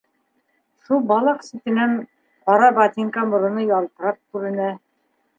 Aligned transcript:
Шул 0.85 1.01
балаҡ 1.09 1.43
ситенән 1.47 1.93
ҡара 2.49 2.69
ботинка 2.77 3.25
мороно 3.33 3.67
ялтырап 3.67 4.17
күренә. 4.37 4.71